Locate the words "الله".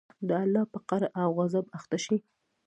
0.43-0.63